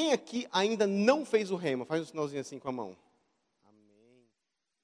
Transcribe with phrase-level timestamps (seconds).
[0.00, 1.84] Quem aqui ainda não fez o rema?
[1.84, 2.96] Faz um sinalzinho assim com a mão.
[3.62, 4.24] Amém.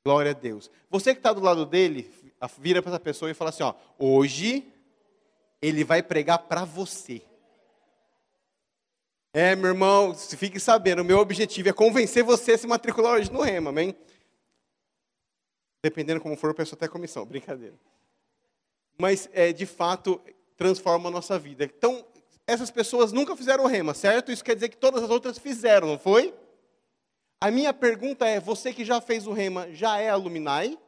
[0.04, 0.70] Glória a Deus.
[0.90, 2.12] Você que está do lado dele,
[2.58, 4.70] vira para essa pessoa e fala assim: ó, hoje
[5.62, 7.22] ele vai pregar para você.
[9.32, 13.32] É, meu irmão, fique sabendo, o meu objetivo é convencer você a se matricular hoje
[13.32, 13.96] no Rema, amém?
[15.82, 17.80] Dependendo como for, eu peço até comissão, brincadeira.
[18.98, 20.20] Mas, é, de fato,
[20.58, 21.64] transforma a nossa vida.
[21.64, 22.04] Então,
[22.46, 24.30] essas pessoas nunca fizeram o Rema, certo?
[24.30, 26.32] Isso quer dizer que todas as outras fizeram, não foi?
[27.40, 30.78] A minha pergunta é: você que já fez o Rema, já é alumni?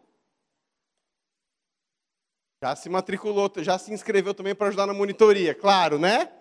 [2.63, 6.33] Já se matriculou, já se inscreveu também para ajudar na monitoria, claro, né?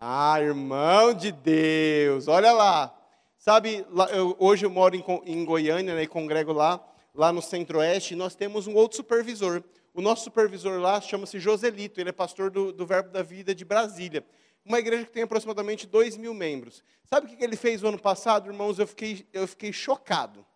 [0.00, 2.98] Ah, irmão de Deus, olha lá.
[3.38, 8.14] Sabe, eu, hoje eu moro em, em Goiânia né, e congrego lá, lá no Centro-Oeste,
[8.14, 9.62] e nós temos um outro supervisor.
[9.94, 13.64] O nosso supervisor lá chama-se Joselito, ele é pastor do, do Verbo da Vida de
[13.64, 14.24] Brasília.
[14.64, 16.82] Uma igreja que tem aproximadamente 2 mil membros.
[17.04, 18.78] Sabe o que ele fez o ano passado, irmãos?
[18.78, 20.46] Eu fiquei, eu fiquei chocado.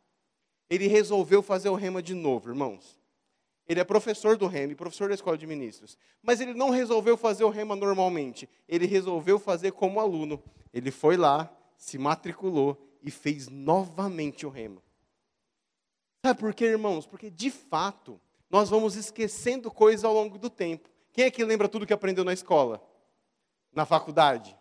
[0.71, 2.99] Ele resolveu fazer o rema de novo, irmãos.
[3.69, 5.99] Ele é professor do REMA, professor da escola de ministros.
[6.23, 8.49] Mas ele não resolveu fazer o REMA normalmente.
[8.69, 10.43] Ele resolveu fazer como aluno.
[10.73, 14.81] Ele foi lá, se matriculou e fez novamente o REMA.
[16.25, 17.07] Sabe por quê, irmãos?
[17.07, 20.89] Porque, de fato, nós vamos esquecendo coisas ao longo do tempo.
[21.13, 22.83] Quem é que lembra tudo que aprendeu na escola?
[23.73, 24.57] Na faculdade?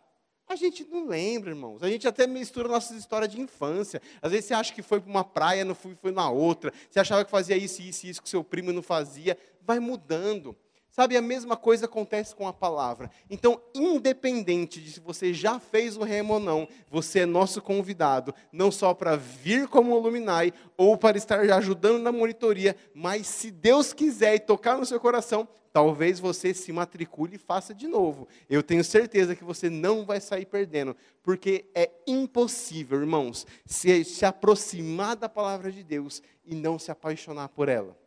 [0.47, 1.81] A gente não lembra, irmãos.
[1.81, 4.01] A gente até mistura nossas histórias de infância.
[4.21, 6.71] Às vezes você acha que foi para uma praia, não foi, foi na outra.
[6.89, 9.37] Você achava que fazia isso, isso, isso que seu primo não fazia.
[9.61, 10.55] Vai mudando.
[10.95, 13.11] Sabe, a mesma coisa acontece com a palavra.
[13.29, 18.33] Então, independente de se você já fez o remo ou não, você é nosso convidado,
[18.49, 23.91] não só para vir como Luminai ou para estar ajudando na monitoria, mas se Deus
[23.91, 28.25] quiser e tocar no seu coração, talvez você se matricule e faça de novo.
[28.49, 34.23] Eu tenho certeza que você não vai sair perdendo, porque é impossível, irmãos, se, se
[34.23, 38.04] aproximar da palavra de Deus e não se apaixonar por ela.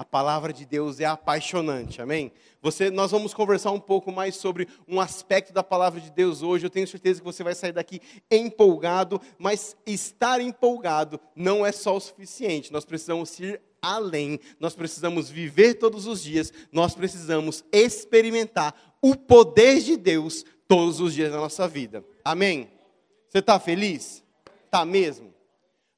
[0.00, 2.32] A palavra de Deus é apaixonante, amém?
[2.62, 6.64] Você, nós vamos conversar um pouco mais sobre um aspecto da palavra de Deus hoje.
[6.64, 8.00] Eu tenho certeza que você vai sair daqui
[8.30, 12.72] empolgado, mas estar empolgado não é só o suficiente.
[12.72, 14.40] Nós precisamos ir além.
[14.58, 16.50] Nós precisamos viver todos os dias.
[16.72, 22.02] Nós precisamos experimentar o poder de Deus todos os dias da nossa vida.
[22.24, 22.70] Amém?
[23.28, 24.24] Você está feliz?
[24.64, 25.29] Está mesmo?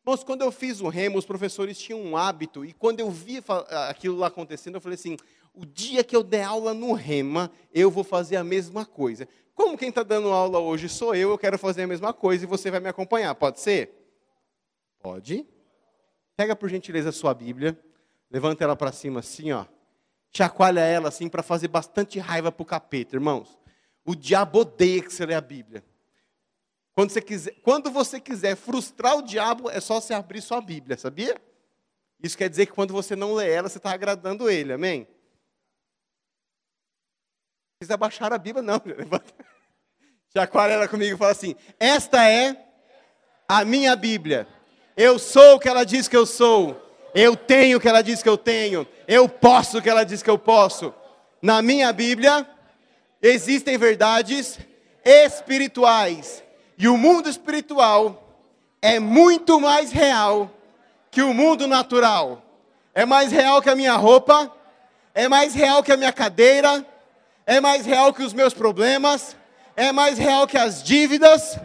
[0.04, 3.42] Mas quando eu fiz o remo, os professores tinham um hábito, e quando eu vi
[3.88, 5.16] aquilo lá acontecendo, eu falei assim:
[5.54, 9.28] o dia que eu der aula no rema, eu vou fazer a mesma coisa.
[9.54, 12.46] Como quem está dando aula hoje sou eu, eu quero fazer a mesma coisa e
[12.46, 13.94] você vai me acompanhar, pode ser?
[15.00, 15.46] Pode.
[16.36, 17.78] Pega por gentileza a sua Bíblia,
[18.30, 19.66] levanta ela para cima assim, ó.
[20.34, 23.58] Chacoalha ela assim para fazer bastante raiva para o capeta, irmãos.
[24.04, 25.84] O diabo odeia que você lê a Bíblia.
[26.94, 30.98] Quando você, quiser, quando você quiser frustrar o diabo, é só você abrir sua Bíblia,
[30.98, 31.40] sabia?
[32.22, 35.08] Isso quer dizer que quando você não lê ela, você está agradando ele, amém?
[37.80, 38.80] Quiser baixar a Bíblia, não.
[40.36, 42.56] Chacoalha ela comigo e fala assim: Esta é
[43.48, 44.46] a minha Bíblia.
[44.96, 46.80] Eu sou o que ela diz que eu sou.
[47.14, 48.86] Eu tenho o que ela diz que eu tenho.
[49.08, 50.94] Eu posso o que ela diz que eu posso.
[51.40, 52.48] Na minha Bíblia
[53.20, 54.58] existem verdades
[55.04, 56.41] espirituais
[56.78, 58.22] e o mundo espiritual
[58.80, 60.50] é muito mais real
[61.10, 62.42] que o mundo natural.
[62.94, 64.52] É mais real que a minha roupa,
[65.14, 66.86] é mais real que a minha cadeira,
[67.46, 69.36] é mais real que os meus problemas,
[69.76, 71.58] é mais real que as dívidas.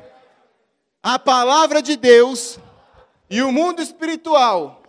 [1.02, 2.60] A palavra de Deus
[3.30, 4.82] e o mundo espiritual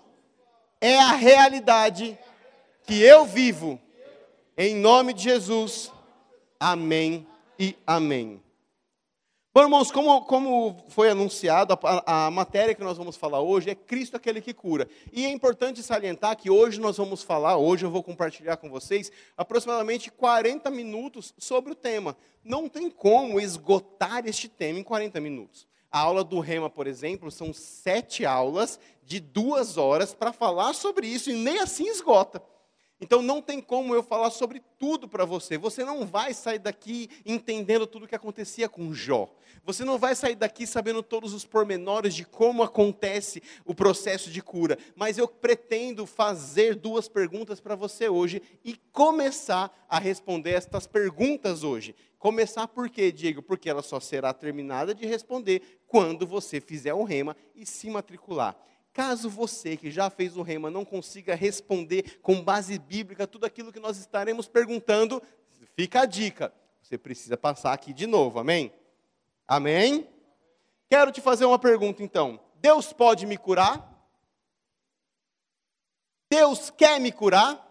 [0.80, 2.18] é a realidade
[2.84, 3.80] que eu vivo.
[4.56, 5.92] Em nome de Jesus.
[6.58, 7.26] Amém
[7.58, 8.42] e amém.
[9.58, 13.74] Bom, irmãos, como, como foi anunciado, a, a, matéria que nós vamos falar hoje é
[13.74, 14.88] Cristo aquele que cura.
[15.12, 19.10] E é importante salientar que hoje nós vamos falar, hoje eu vou compartilhar com vocês,
[19.36, 22.16] aproximadamente 40 minutos sobre o tema.
[22.44, 25.66] Não tem como esgotar este tema em 40 minutos.
[25.90, 31.08] A aula do Rema, por exemplo, são sete aulas de duas horas para falar sobre
[31.08, 32.40] isso e nem assim esgota.
[33.00, 35.56] Então não tem como eu falar sobre tudo para você.
[35.56, 39.32] Você não vai sair daqui entendendo tudo o que acontecia com Jó.
[39.64, 44.42] Você não vai sair daqui sabendo todos os pormenores de como acontece o processo de
[44.42, 44.76] cura.
[44.96, 51.62] Mas eu pretendo fazer duas perguntas para você hoje e começar a responder estas perguntas
[51.62, 51.94] hoje.
[52.18, 53.40] Começar por quê, Diego?
[53.40, 58.56] Porque ela só será terminada de responder quando você fizer o rema e se matricular.
[58.98, 63.72] Caso você que já fez o rema não consiga responder com base bíblica tudo aquilo
[63.72, 65.22] que nós estaremos perguntando,
[65.76, 66.52] fica a dica.
[66.82, 68.72] Você precisa passar aqui de novo, amém?
[69.46, 70.08] Amém?
[70.90, 72.40] Quero te fazer uma pergunta então.
[72.56, 73.88] Deus pode me curar?
[76.28, 77.64] Deus quer me curar?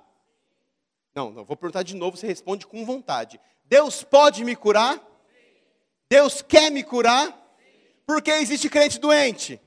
[1.13, 3.37] Não, não, vou perguntar de novo, você responde com vontade.
[3.65, 5.05] Deus pode me curar?
[6.09, 7.37] Deus quer me curar?
[8.05, 9.59] Porque existe crente doente.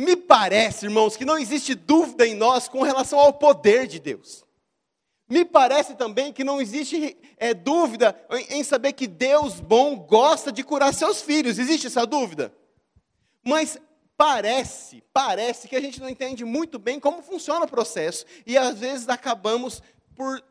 [0.00, 4.44] Me parece, irmãos, que não existe dúvida em nós com relação ao poder de Deus.
[5.28, 10.52] Me parece também que não existe é, dúvida em, em saber que Deus bom gosta
[10.52, 11.58] de curar seus filhos.
[11.58, 12.54] Existe essa dúvida?
[13.44, 13.78] Mas
[14.16, 18.24] parece, parece que a gente não entende muito bem como funciona o processo.
[18.46, 19.82] E às vezes acabamos
[20.14, 20.42] por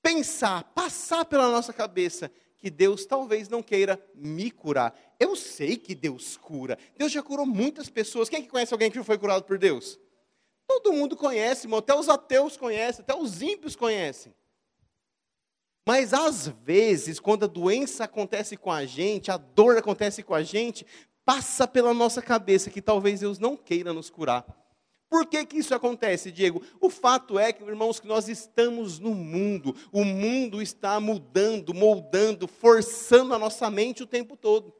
[0.00, 2.30] pensar, passar pela nossa cabeça
[2.64, 4.98] que Deus talvez não queira me curar.
[5.20, 6.78] Eu sei que Deus cura.
[6.96, 8.26] Deus já curou muitas pessoas.
[8.26, 10.00] Quem é que conhece alguém que foi curado por Deus?
[10.66, 11.80] Todo mundo conhece, irmão.
[11.80, 14.34] Até os ateus conhecem, até os ímpios conhecem.
[15.86, 20.42] Mas às vezes, quando a doença acontece com a gente, a dor acontece com a
[20.42, 20.86] gente,
[21.22, 24.46] passa pela nossa cabeça que talvez Deus não queira nos curar.
[25.14, 26.60] Por que, que isso acontece, Diego?
[26.80, 29.72] O fato é que, irmãos, que nós estamos no mundo.
[29.92, 34.74] O mundo está mudando, moldando, forçando a nossa mente o tempo todo.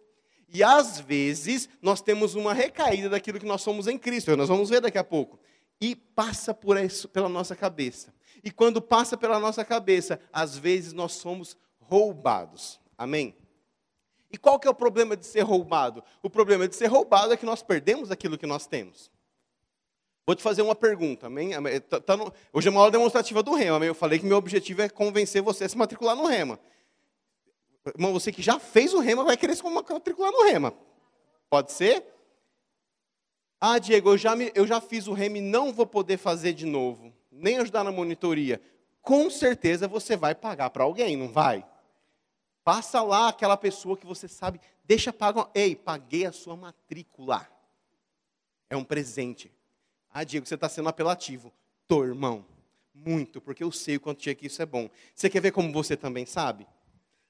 [0.53, 4.37] E às vezes nós temos uma recaída daquilo que nós somos em Cristo.
[4.37, 5.39] Nós vamos ver daqui a pouco
[5.81, 8.13] e passa por isso, pela nossa cabeça.
[8.43, 12.81] E quando passa pela nossa cabeça, às vezes nós somos roubados.
[12.99, 13.37] Amém?
[14.33, 16.03] E qual que é o problema de ser roubado?
[16.21, 19.14] O problema de ser roubado é que nós perdemos aquilo que nós temos.
[20.27, 21.51] Vou te fazer uma pergunta, amém?
[21.89, 23.89] Tá, tá no, hoje é uma aula demonstrativa do Rema, amém?
[23.89, 26.59] Eu falei que meu objetivo é convencer você a se matricular no Rema.
[27.87, 30.73] Irmão, você que já fez o Rema vai querer se matricular no Rema.
[31.51, 32.15] Pode ser?
[33.67, 36.53] Ah, Diego, eu já, me, eu já fiz o REM e não vou poder fazer
[36.53, 38.61] de novo, nem ajudar na monitoria.
[39.01, 41.67] Com certeza você vai pagar para alguém, não vai?
[42.63, 45.51] Passa lá aquela pessoa que você sabe, deixa pagar.
[45.55, 47.49] Ei, paguei a sua matrícula.
[48.69, 49.51] É um presente.
[50.17, 51.53] Ah, Diego, você está sendo apelativo.
[51.89, 52.47] Tô, irmão.
[52.95, 54.89] Muito, porque eu sei o quanto tinha que isso é bom.
[55.13, 56.69] Você quer ver como você também sabe?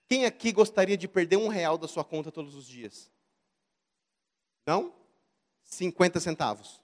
[0.07, 3.11] Quem aqui gostaria de perder um real da sua conta todos os dias?
[4.67, 4.95] Não?
[5.63, 6.79] 50 centavos.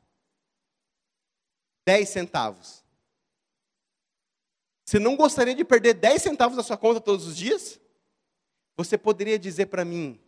[1.85, 2.82] 10 centavos.
[4.82, 7.79] Você não gostaria de perder 10 centavos da sua conta todos os dias?
[8.75, 10.19] Você poderia dizer para mim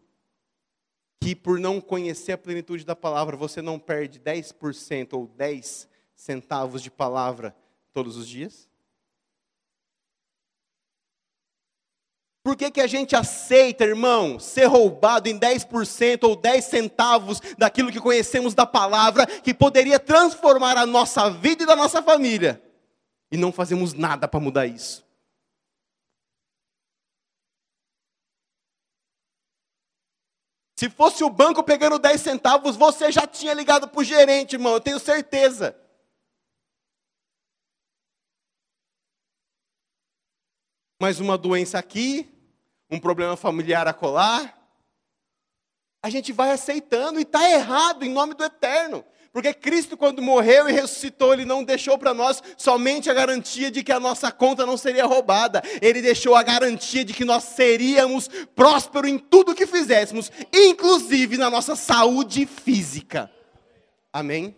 [1.22, 6.82] que por não conhecer a plenitude da palavra, você não perde 10% ou 10 centavos
[6.82, 7.54] de palavra
[7.92, 8.68] todos os dias?
[12.42, 17.92] Por que, que a gente aceita, irmão, ser roubado em 10% ou 10 centavos daquilo
[17.92, 22.60] que conhecemos da palavra, que poderia transformar a nossa vida e da nossa família,
[23.30, 25.06] e não fazemos nada para mudar isso?
[30.82, 34.72] Se fosse o banco pegando 10 centavos, você já tinha ligado para o gerente, irmão,
[34.72, 35.78] eu tenho certeza.
[41.00, 42.28] mais uma doença aqui,
[42.90, 44.58] um problema familiar a colar.
[46.02, 49.04] A gente vai aceitando e está errado em nome do eterno.
[49.32, 53.82] Porque Cristo, quando morreu e ressuscitou, Ele não deixou para nós somente a garantia de
[53.82, 55.62] que a nossa conta não seria roubada.
[55.80, 61.48] Ele deixou a garantia de que nós seríamos prósperos em tudo que fizéssemos, inclusive na
[61.48, 63.30] nossa saúde física.
[64.12, 64.54] Amém?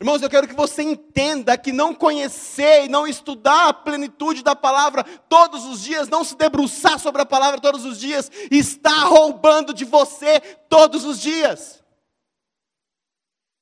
[0.00, 4.54] Irmãos, eu quero que você entenda que não conhecer e não estudar a plenitude da
[4.54, 9.74] palavra todos os dias, não se debruçar sobre a palavra todos os dias, está roubando
[9.74, 11.82] de você todos os dias.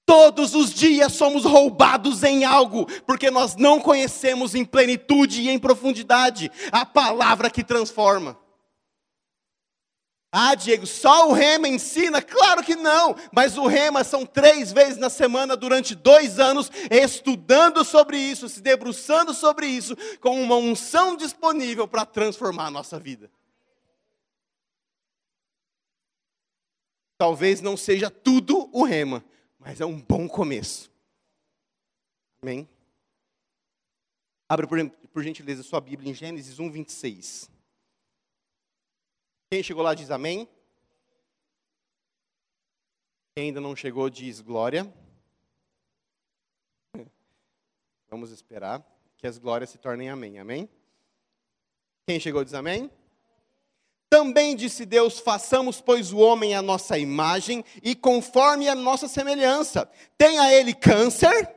[0.06, 5.58] Todos os dias somos roubados em algo, porque nós não conhecemos em plenitude e em
[5.58, 8.38] profundidade a palavra que transforma.
[10.37, 12.20] Ah, Diego, só o rema ensina?
[12.20, 17.84] Claro que não, mas o rema são três vezes na semana durante dois anos, estudando
[17.84, 23.30] sobre isso, se debruçando sobre isso, com uma unção disponível para transformar a nossa vida.
[27.16, 29.25] Talvez não seja tudo o rema,
[29.64, 30.92] mas é um bom começo.
[32.42, 32.68] Amém?
[34.47, 34.78] Abra por,
[35.11, 37.50] por gentileza sua Bíblia em Gênesis 1, 26.
[39.50, 40.47] Quem chegou lá diz amém.
[43.35, 44.92] Quem ainda não chegou diz glória.
[48.11, 50.38] Vamos esperar que as glórias se tornem amém.
[50.38, 50.68] Amém?
[52.06, 52.90] Quem chegou diz amém.
[54.14, 59.90] Também disse Deus: façamos, pois, o homem à nossa imagem e conforme a nossa semelhança.
[60.16, 61.52] Tenha ele câncer?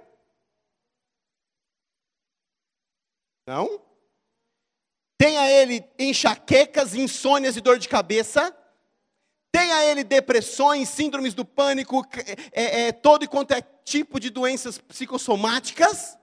[3.46, 3.80] Não?
[5.20, 8.52] Tenha ele enxaquecas, insônias e dor de cabeça.
[9.52, 12.04] Tenha ele depressões, síndromes do pânico,
[12.54, 16.18] é, é, todo e quanto é tipo de doenças psicossomáticas.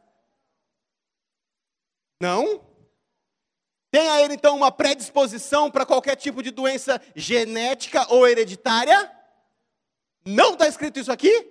[2.21, 2.74] Não.
[3.95, 9.09] Tenha ele então uma predisposição para qualquer tipo de doença genética ou hereditária.
[10.25, 11.33] Não está escrito isso aqui?
[11.33, 11.45] O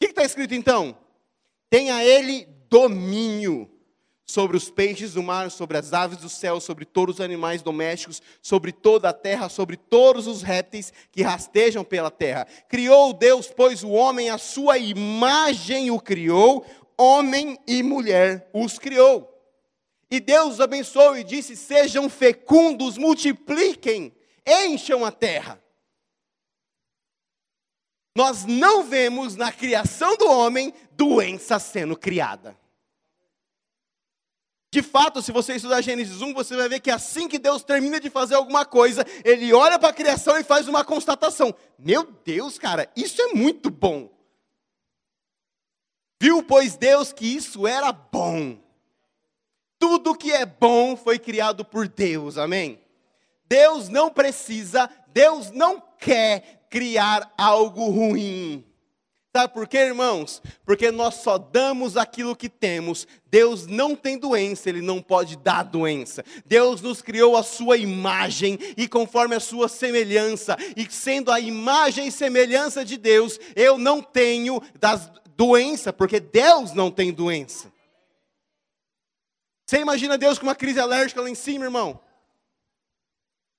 [0.00, 0.96] que está escrito então?
[1.68, 3.70] Tenha ele domínio
[4.24, 8.22] sobre os peixes do mar, sobre as aves do céu, sobre todos os animais domésticos,
[8.40, 12.46] sobre toda a terra, sobre todos os répteis que rastejam pela terra.
[12.66, 16.64] Criou Deus, pois, o homem, a sua imagem o criou,
[16.96, 19.30] homem e mulher os criou.
[20.10, 24.12] E Deus abençoou e disse: Sejam fecundos, multipliquem,
[24.46, 25.62] encham a terra.
[28.16, 32.58] Nós não vemos na criação do homem doença sendo criada.
[34.72, 37.98] De fato, se você estudar Gênesis 1, você vai ver que assim que Deus termina
[37.98, 42.58] de fazer alguma coisa, ele olha para a criação e faz uma constatação: Meu Deus,
[42.58, 44.12] cara, isso é muito bom.
[46.20, 48.58] Viu, pois, Deus que isso era bom.
[49.80, 52.78] Tudo que é bom foi criado por Deus, amém?
[53.48, 58.64] Deus não precisa, Deus não quer criar algo ruim.
[59.34, 60.42] Sabe por quê, irmãos?
[60.66, 63.06] Porque nós só damos aquilo que temos.
[63.30, 66.24] Deus não tem doença, Ele não pode dar doença.
[66.44, 70.56] Deus nos criou a sua imagem e conforme a sua semelhança.
[70.76, 76.74] E sendo a imagem e semelhança de Deus, eu não tenho das doença, porque Deus
[76.74, 77.72] não tem doença.
[79.70, 82.02] Você imagina Deus com uma crise alérgica lá em cima, irmão?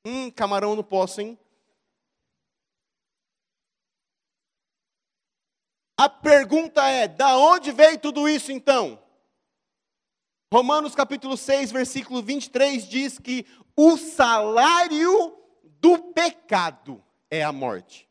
[0.06, 1.40] Hum, camarão no poço, hein?
[5.98, 9.02] A pergunta é: da onde veio tudo isso então?
[10.54, 18.11] Romanos capítulo 6, versículo 23 diz que o salário do pecado é a morte.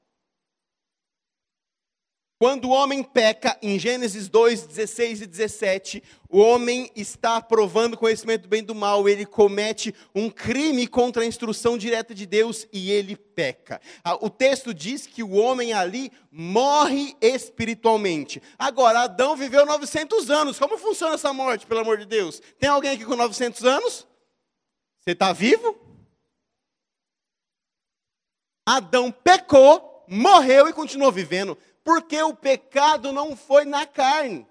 [2.40, 8.44] Quando o homem peca, em Gênesis 2, 16 e 17, o homem está provando conhecimento
[8.44, 12.66] do bem e do mal, ele comete um crime contra a instrução direta de Deus
[12.72, 13.78] e ele peca.
[14.02, 18.42] Ah, o texto diz que o homem ali morre espiritualmente.
[18.58, 20.58] Agora, Adão viveu 900 anos.
[20.58, 22.40] Como funciona essa morte, pelo amor de Deus?
[22.58, 24.06] Tem alguém aqui com 900 anos?
[25.00, 25.78] Você está vivo?
[28.64, 34.46] Adão pecou, morreu e continuou vivendo porque o pecado não foi na carne.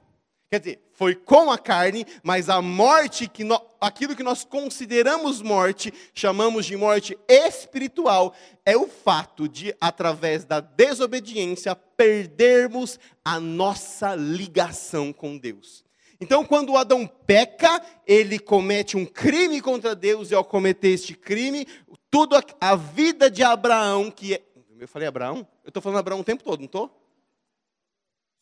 [0.52, 5.44] Quer dizer, foi com a carne, mas a morte, que no, aquilo que nós consideramos
[5.44, 8.34] morte, chamamos de morte espiritual,
[8.66, 15.86] é o fato de, através da desobediência, perdermos a nossa ligação com Deus.
[16.20, 21.68] Então, quando Adão peca, ele comete um crime contra Deus, e ao cometer este crime,
[22.10, 24.42] tudo a, a vida de Abraão, que é.
[24.80, 25.48] Eu falei Abraão?
[25.64, 26.99] Eu estou falando Abraão o tempo todo, não estou?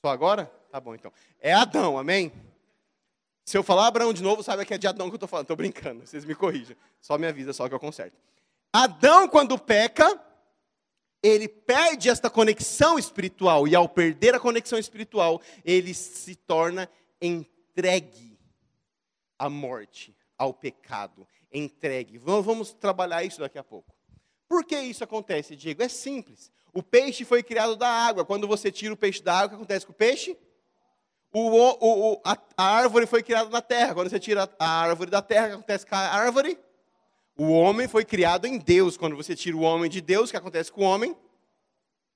[0.04, 0.46] Só agora?
[0.72, 1.12] Tá bom então.
[1.39, 2.32] É Adão, amém?
[3.46, 5.46] Se eu falar Abraão de novo, sabe que é de Adão que eu estou falando.
[5.46, 6.75] Estou brincando, vocês me corrijam.
[7.00, 8.18] Só me avisa, só que eu conserto.
[8.74, 10.22] Adão, quando peca,
[11.24, 13.68] ele perde esta conexão espiritual.
[13.68, 16.89] E ao perder a conexão espiritual, ele se torna
[17.22, 18.38] entregue
[19.39, 21.25] à morte, ao pecado.
[21.51, 22.18] Entregue.
[22.18, 23.96] Vamos trabalhar isso daqui a pouco.
[24.48, 25.84] Por que isso acontece, Diego?
[25.84, 26.51] É simples.
[26.77, 28.24] O peixe foi criado da água.
[28.24, 30.38] Quando você tira o peixe da água, o que acontece com o peixe?
[31.34, 33.96] O, o, o, a, a, árvore foi criada na terra.
[33.96, 36.55] Quando você tira a árvore da terra, o que acontece com a árvore?
[37.36, 38.96] O homem foi criado em Deus.
[38.96, 41.17] Quando você tira o homem de Deus, o que acontece com o homem?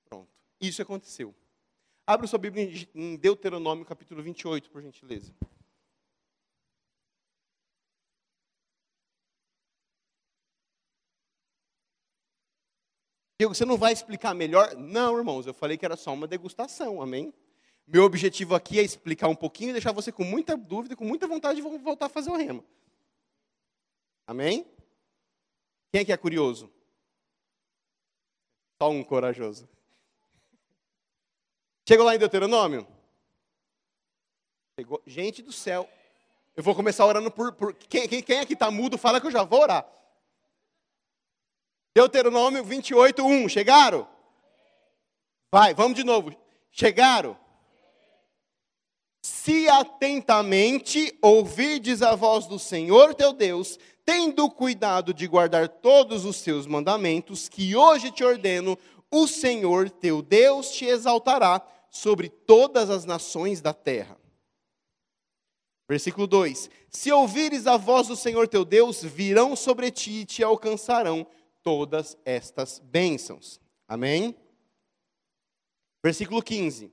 [0.07, 0.29] Pronto.
[0.61, 1.33] Isso aconteceu.
[2.05, 5.33] Abra sua Bíblia em Deuteronômio, capítulo 28, por gentileza.
[13.41, 14.75] Diego, você não vai explicar melhor?
[14.75, 17.33] Não, irmãos, eu falei que era só uma degustação, amém?
[17.87, 21.25] Meu objetivo aqui é explicar um pouquinho e deixar você com muita dúvida, com muita
[21.25, 22.63] vontade de voltar a fazer o rema.
[24.27, 24.63] Amém?
[25.91, 26.71] Quem é que é curioso?
[28.79, 29.67] Só um corajoso.
[31.89, 32.85] Chegou lá em Deuteronômio?
[34.79, 35.01] Chegou.
[35.07, 35.89] Gente do céu.
[36.55, 37.53] Eu vou começar orando por.
[37.53, 39.83] por quem, quem, quem aqui está mudo, fala que eu já vou orar.
[41.93, 43.49] Deuteronômio 28, 1.
[43.49, 44.07] Chegaram?
[45.51, 46.33] Vai, vamos de novo.
[46.71, 47.37] Chegaram?
[49.21, 56.37] Se atentamente ouvides a voz do Senhor teu Deus, tendo cuidado de guardar todos os
[56.37, 58.77] seus mandamentos, que hoje te ordeno,
[59.11, 64.17] o Senhor teu Deus te exaltará sobre todas as nações da terra.
[65.89, 70.41] Versículo 2: Se ouvires a voz do Senhor teu Deus, virão sobre ti e te
[70.41, 71.27] alcançarão
[71.63, 73.59] todas estas bênçãos.
[73.87, 74.35] Amém?
[76.03, 76.91] Versículo 15: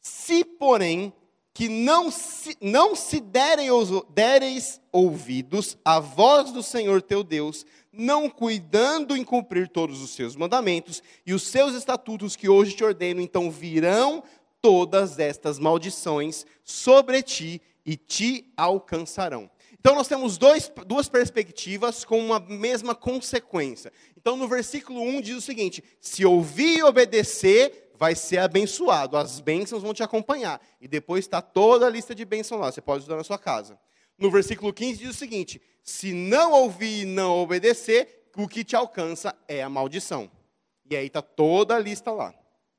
[0.00, 1.12] Se, porém,
[1.52, 3.68] que não se, não se derem,
[4.10, 10.36] dereis ouvidos à voz do Senhor teu Deus, não cuidando em cumprir todos os seus
[10.36, 14.22] mandamentos e os seus estatutos que hoje te ordeno, então virão
[14.62, 19.50] todas estas maldições sobre ti e te alcançarão.
[19.80, 23.90] Então nós temos dois, duas perspectivas com uma mesma consequência.
[24.14, 29.40] Então no versículo 1 diz o seguinte: se ouvir e obedecer, vai ser abençoado, as
[29.40, 30.60] bênçãos vão te acompanhar.
[30.80, 33.78] E depois está toda a lista de bênçãos lá, você pode estudar na sua casa.
[34.18, 38.76] No versículo 15 diz o seguinte: se não ouvir e não obedecer, o que te
[38.76, 40.30] alcança é a maldição.
[40.90, 42.34] E aí está toda a lista lá,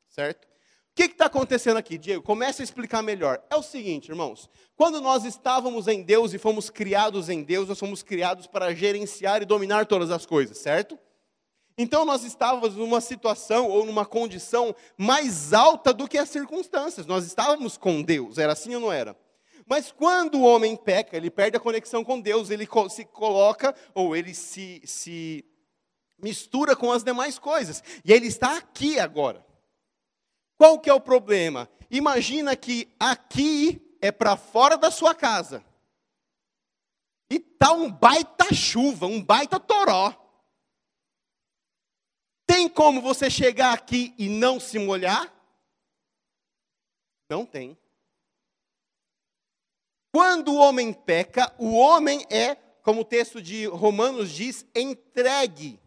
[0.07, 0.50] certo?
[0.91, 2.21] O que está acontecendo aqui, Diego?
[2.21, 3.41] Começa a explicar melhor.
[3.49, 4.49] É o seguinte, irmãos.
[4.75, 9.41] Quando nós estávamos em Deus e fomos criados em Deus, nós fomos criados para gerenciar
[9.41, 10.99] e dominar todas as coisas, certo?
[11.77, 17.05] Então nós estávamos numa situação ou numa condição mais alta do que as circunstâncias.
[17.05, 19.15] Nós estávamos com Deus, era assim ou não era?
[19.65, 24.13] Mas quando o homem peca, ele perde a conexão com Deus, ele se coloca ou
[24.13, 25.45] ele se, se
[26.21, 27.81] mistura com as demais coisas.
[28.03, 29.45] E ele está aqui agora.
[30.61, 31.67] Qual que é o problema?
[31.89, 35.65] Imagina que aqui é para fora da sua casa.
[37.31, 40.13] E tá um baita chuva, um baita toró.
[42.45, 45.33] Tem como você chegar aqui e não se molhar?
[47.27, 47.75] Não tem.
[50.13, 52.53] Quando o homem peca, o homem é,
[52.83, 55.80] como o texto de Romanos diz, entregue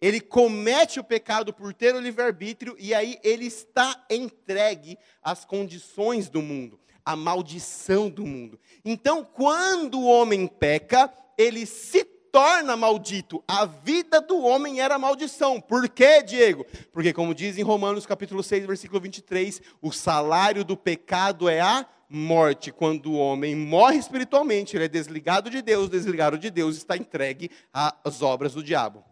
[0.00, 6.28] ele comete o pecado por ter o livre-arbítrio e aí ele está entregue às condições
[6.28, 8.58] do mundo, à maldição do mundo.
[8.84, 13.42] Então, quando o homem peca, ele se torna maldito.
[13.48, 15.60] A vida do homem era maldição.
[15.60, 16.64] Por quê, Diego?
[16.92, 21.86] Porque, como diz em Romanos capítulo 6, versículo 23, o salário do pecado é a
[22.08, 22.70] morte.
[22.70, 27.50] Quando o homem morre espiritualmente, ele é desligado de Deus, desligado de Deus, está entregue
[27.72, 29.04] às obras do diabo.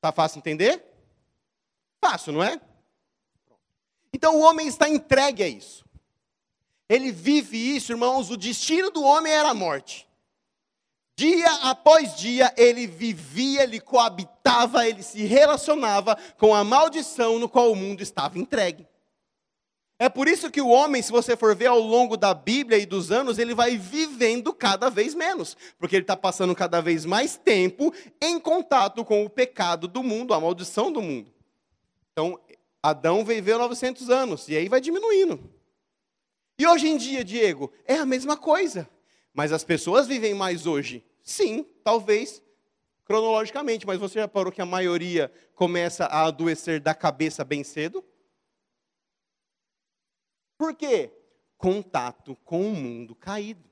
[0.00, 0.84] Tá fácil entender?
[2.00, 2.60] Fácil, não é?
[4.12, 5.84] Então o homem está entregue a isso.
[6.88, 10.08] Ele vive isso, irmãos, o destino do homem era a morte.
[11.16, 17.70] Dia após dia ele vivia, ele coabitava, ele se relacionava com a maldição no qual
[17.70, 18.88] o mundo estava entregue.
[20.02, 22.86] É por isso que o homem, se você for ver ao longo da Bíblia e
[22.86, 27.36] dos anos, ele vai vivendo cada vez menos, porque ele está passando cada vez mais
[27.36, 31.30] tempo em contato com o pecado do mundo, a maldição do mundo.
[32.12, 32.40] Então,
[32.82, 35.38] Adão viveu 900 anos, e aí vai diminuindo.
[36.58, 38.88] E hoje em dia, Diego, é a mesma coisa.
[39.34, 41.04] Mas as pessoas vivem mais hoje?
[41.22, 42.42] Sim, talvez
[43.04, 48.02] cronologicamente, mas você já parou que a maioria começa a adoecer da cabeça bem cedo?
[50.60, 51.10] Por quê?
[51.56, 53.66] Contato com o mundo caído.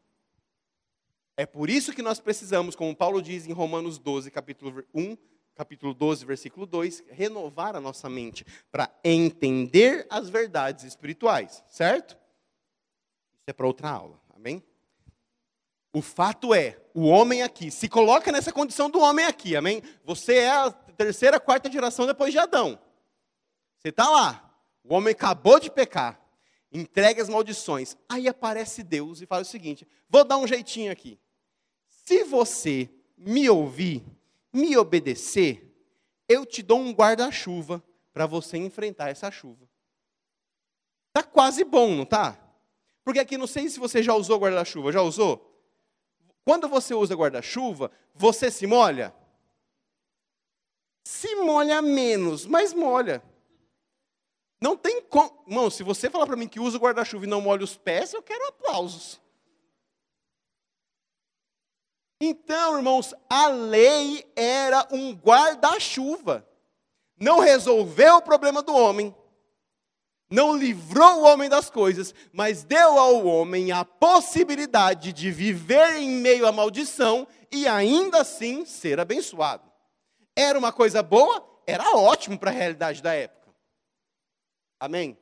[1.37, 5.15] É por isso que nós precisamos, como Paulo diz em Romanos 12, capítulo 1,
[5.55, 12.17] capítulo 12, versículo 2, renovar a nossa mente para entender as verdades espirituais, certo?
[13.35, 14.65] Isso é para outra aula, amém?
[15.93, 19.83] O fato é, o homem aqui, se coloca nessa condição do homem aqui, amém?
[20.05, 22.81] Você é a terceira, quarta geração depois de Adão.
[23.77, 26.27] Você está lá, o homem acabou de pecar
[26.73, 27.97] entregue as maldições.
[28.09, 31.19] Aí aparece Deus e fala o seguinte: vou dar um jeitinho aqui.
[31.89, 34.05] Se você me ouvir,
[34.53, 35.75] me obedecer,
[36.29, 39.69] eu te dou um guarda-chuva para você enfrentar essa chuva.
[41.13, 42.39] Tá quase bom, não tá?
[43.05, 45.45] Porque aqui não sei se você já usou guarda-chuva, já usou?
[46.45, 49.15] Quando você usa guarda-chuva, você se molha?
[51.05, 53.23] Se molha menos, mas molha.
[54.61, 55.45] Não tem como.
[55.47, 58.13] Irmão, se você falar para mim que usa o guarda-chuva e não molha os pés,
[58.13, 59.21] eu quero aplausos.
[62.21, 66.47] Então, irmãos, a lei era um guarda-chuva.
[67.21, 69.15] Não resolveu o problema do homem,
[70.31, 76.11] não livrou o homem das coisas, mas deu ao homem a possibilidade de viver em
[76.11, 79.69] meio à maldição e ainda assim ser abençoado.
[80.37, 81.43] Era uma coisa boa?
[81.67, 83.38] Era ótimo para a realidade da época.
[84.81, 85.19] Amém?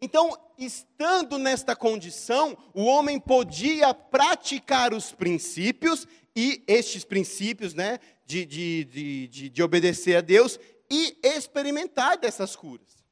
[0.00, 8.44] Então, estando nesta condição, o homem podia praticar os princípios, e estes princípios, né, de,
[8.44, 10.58] de, de, de, de obedecer a Deus,
[10.90, 13.02] e experimentar dessas curas.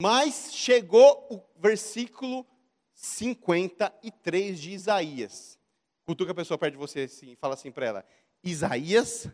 [0.00, 2.46] Mas chegou o versículo
[2.94, 5.58] 53 de Isaías.
[6.06, 8.04] Cutuca a pessoa perto de você assim, e fala assim para ela:
[8.42, 9.28] Isaías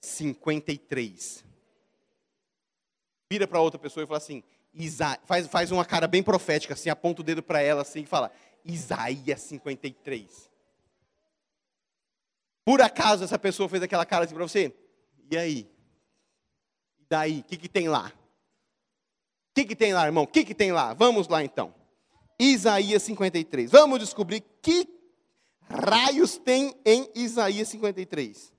[0.00, 1.44] 53.
[3.32, 4.42] Vira para outra pessoa e fala assim:
[4.74, 5.18] Isa...
[5.24, 8.30] faz, faz uma cara bem profética, assim, aponta o dedo para ela assim e fala:
[8.62, 10.50] Isaías 53.
[12.62, 14.76] Por acaso essa pessoa fez aquela cara assim para você?
[15.30, 15.66] E aí?
[17.00, 17.40] E daí?
[17.40, 18.12] O que, que tem lá?
[19.50, 20.24] O que, que tem lá, irmão?
[20.24, 20.92] O que, que tem lá?
[20.92, 21.74] Vamos lá então.
[22.38, 23.70] Isaías 53.
[23.70, 24.86] Vamos descobrir que
[25.70, 28.51] raios tem em Isaías 53.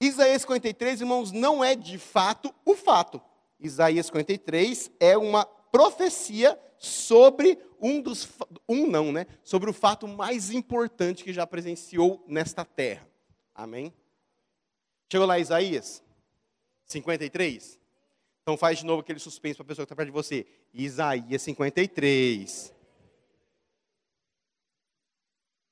[0.00, 3.20] Isaías 53, irmãos, não é de fato o fato.
[3.58, 8.28] Isaías 53 é uma profecia sobre um dos
[8.68, 9.26] um não, né?
[9.42, 13.08] Sobre o fato mais importante que já presenciou nesta terra.
[13.54, 13.92] Amém.
[15.10, 16.02] Chegou lá Isaías
[16.86, 17.78] 53.
[18.42, 20.46] Então faz de novo aquele suspense para a pessoa que está perto de você.
[20.72, 22.72] Isaías 53.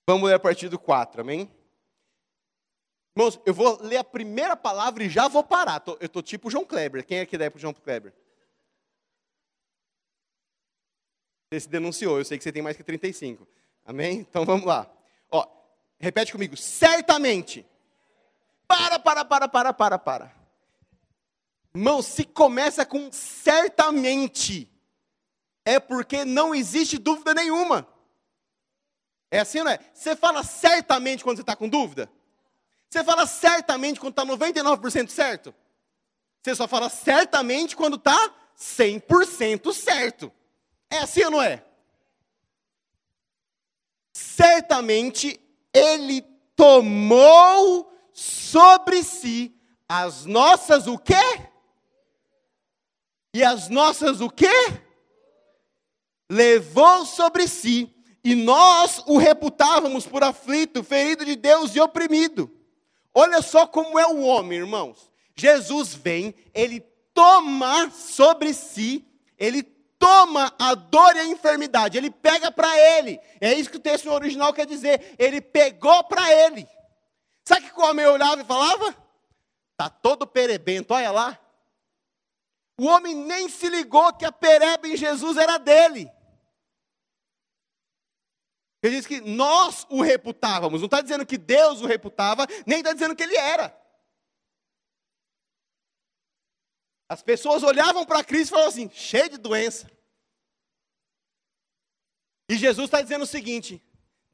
[0.08, 1.50] Vamos ler a partir do 4, amém?
[3.16, 5.82] Irmãos, eu vou ler a primeira palavra e já vou parar.
[5.86, 7.02] Eu estou tipo João Kleber.
[7.02, 8.12] Quem é que der para o João Kleber?
[11.48, 13.48] Você se denunciou, eu sei que você tem mais que 35.
[13.86, 14.18] Amém?
[14.18, 14.86] Então vamos lá.
[15.30, 15.48] Ó,
[15.98, 16.58] repete comigo.
[16.58, 17.64] Certamente.
[18.68, 20.36] Para, para, para, para, para, para.
[21.74, 24.68] Irmão, se começa com certamente,
[25.64, 27.88] é porque não existe dúvida nenhuma.
[29.30, 29.78] É assim, não é?
[29.94, 32.10] Você fala certamente quando você está com dúvida?
[32.96, 35.54] Você fala certamente quando está 99% certo?
[36.42, 40.32] Você só fala certamente quando está 100% certo.
[40.88, 41.62] É assim ou não é?
[44.14, 45.38] Certamente
[45.74, 46.22] ele
[46.56, 49.54] tomou sobre si
[49.86, 51.20] as nossas o quê?
[53.34, 54.48] E as nossas o quê?
[56.30, 62.56] Levou sobre si e nós o reputávamos por aflito, ferido de Deus e oprimido.
[63.18, 65.10] Olha só como é o homem, irmãos.
[65.34, 66.80] Jesus vem, ele
[67.14, 69.62] toma sobre si, ele
[69.98, 73.18] toma a dor e a enfermidade, ele pega para ele.
[73.40, 75.16] É isso que o texto original quer dizer.
[75.18, 76.68] Ele pegou para ele.
[77.42, 78.94] Sabe que o homem olhava e falava?
[79.78, 81.38] Tá todo perebento, olha lá.
[82.78, 86.12] O homem nem se ligou que a pereba em Jesus era dele.
[88.86, 90.80] Ele diz que nós o reputávamos.
[90.80, 93.76] Não está dizendo que Deus o reputava, nem está dizendo que ele era.
[97.08, 99.90] As pessoas olhavam para Cristo e falavam assim: cheio de doença.
[102.48, 103.82] E Jesus está dizendo o seguinte: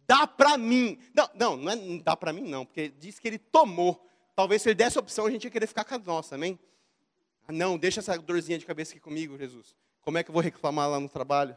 [0.07, 0.99] dá para mim.
[1.15, 4.09] Não, não, não, é, não dá para mim, não, porque diz que ele tomou.
[4.35, 6.59] Talvez se ele desse a opção, a gente ia querer ficar com a nossa, amém?
[7.47, 9.77] Ah, não, deixa essa dorzinha de cabeça aqui comigo, Jesus.
[10.01, 11.57] Como é que eu vou reclamar lá no trabalho?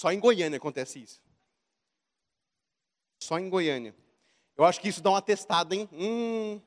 [0.00, 1.20] Só em Goiânia acontece isso.
[3.20, 3.94] Só em Goiânia.
[4.56, 5.88] Eu acho que isso dá uma testada, hein?
[5.92, 6.60] Hum.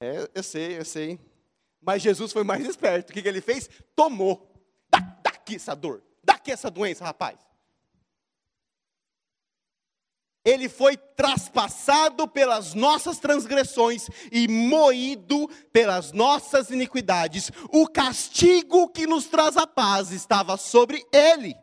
[0.00, 1.18] É, eu sei, eu sei.
[1.80, 3.10] Mas Jesus foi mais esperto.
[3.10, 3.68] O que, que ele fez?
[3.96, 4.52] Tomou.
[4.90, 6.02] Dá, dá aqui essa dor.
[6.22, 7.38] Dá aqui essa doença, rapaz.
[10.44, 17.50] Ele foi traspassado pelas nossas transgressões e moído pelas nossas iniquidades.
[17.70, 21.54] O castigo que nos traz a paz estava sobre ele.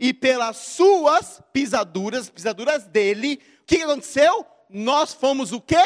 [0.00, 4.44] E pelas suas pisaduras, pisaduras dele, o que aconteceu?
[4.68, 5.84] Nós fomos o quê?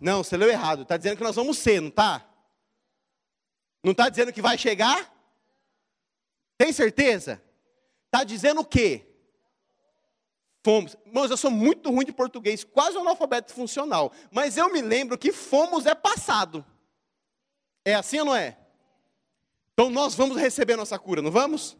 [0.00, 0.82] Não, você leu errado.
[0.82, 2.26] Está dizendo que nós vamos ser, não está?
[3.84, 5.14] Não está dizendo que vai chegar?
[6.56, 7.42] Tem certeza?
[8.06, 9.05] Está dizendo o quê?
[10.66, 10.96] Fomos.
[11.06, 14.12] Irmãos, eu sou muito ruim de português, quase um analfabeto funcional.
[14.32, 16.66] Mas eu me lembro que fomos é passado.
[17.84, 18.58] É assim ou não é?
[19.72, 21.78] Então nós vamos receber a nossa cura, não vamos?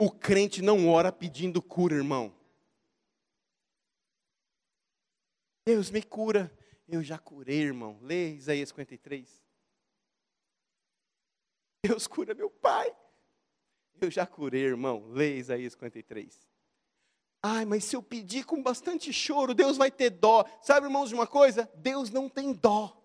[0.00, 2.34] O crente não ora pedindo cura, irmão.
[5.66, 6.50] Deus me cura.
[6.88, 7.98] Eu já curei, irmão.
[8.00, 9.28] Lê Isaías 53.
[11.84, 12.96] Deus cura meu pai.
[14.00, 15.08] Eu já curei, irmão.
[15.08, 16.38] Lê Isaías 53.
[17.42, 20.44] Ai, mas se eu pedir com bastante choro, Deus vai ter dó.
[20.62, 21.70] Sabe, irmãos, de uma coisa?
[21.76, 23.00] Deus não tem dó.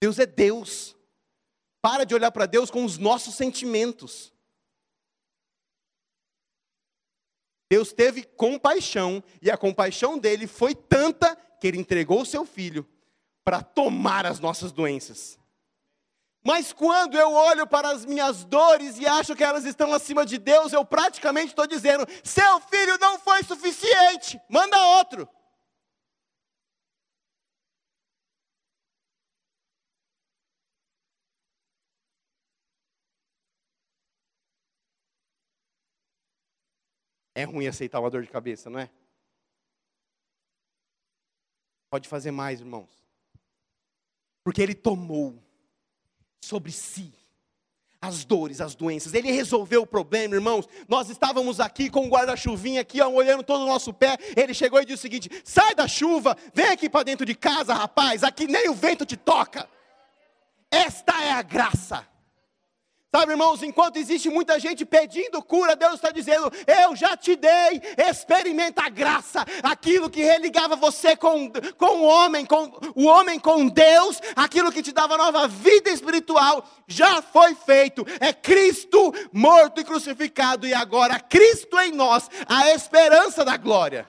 [0.00, 0.94] Deus é Deus.
[1.80, 4.32] Para de olhar para Deus com os nossos sentimentos.
[7.70, 12.86] Deus teve compaixão, e a compaixão dele foi tanta que ele entregou o seu filho
[13.42, 15.38] para tomar as nossas doenças.
[16.46, 20.36] Mas quando eu olho para as minhas dores e acho que elas estão acima de
[20.36, 25.26] Deus, eu praticamente estou dizendo: seu filho não foi suficiente, manda outro.
[37.34, 38.90] É ruim aceitar uma dor de cabeça, não é?
[41.90, 42.90] Pode fazer mais, irmãos.
[44.44, 45.43] Porque ele tomou
[46.44, 47.12] sobre si
[48.06, 49.14] as dores, as doenças.
[49.14, 50.68] Ele resolveu o problema, irmãos.
[50.86, 54.18] Nós estávamos aqui com o guarda-chuvinha aqui, ó, olhando todo o nosso pé.
[54.36, 57.72] Ele chegou e disse o seguinte: "Sai da chuva, vem aqui para dentro de casa,
[57.72, 58.22] rapaz.
[58.22, 59.68] Aqui nem o vento te toca.
[60.70, 62.13] Esta é a graça."
[63.14, 67.80] Sabe, irmãos, enquanto existe muita gente pedindo cura, Deus está dizendo: Eu já te dei,
[68.10, 71.48] experimenta a graça, aquilo que religava você com,
[71.78, 76.68] com o homem, com o homem com Deus, aquilo que te dava nova vida espiritual,
[76.88, 78.04] já foi feito.
[78.18, 84.08] É Cristo morto e crucificado, e agora Cristo em nós, a esperança da glória.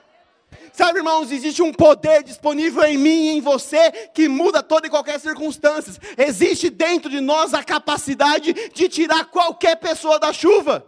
[0.76, 4.90] Sabe, irmãos, existe um poder disponível em mim e em você que muda toda e
[4.90, 5.94] qualquer circunstância.
[6.18, 10.86] Existe dentro de nós a capacidade de tirar qualquer pessoa da chuva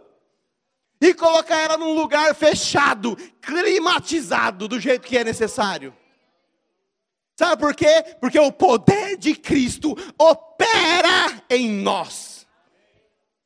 [1.01, 5.91] e colocar ela num lugar fechado, climatizado, do jeito que é necessário.
[7.35, 8.15] Sabe por quê?
[8.21, 12.45] Porque o poder de Cristo opera em nós.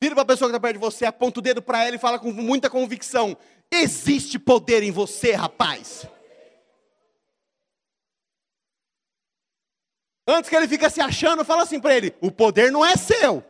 [0.01, 1.99] Vira para a pessoa que está perto de você, aponta o dedo para ela e
[1.99, 3.37] fala com muita convicção:
[3.71, 6.05] existe poder em você, rapaz.
[10.27, 13.43] Antes que ele fique se achando, fala assim para ele: o poder não é seu,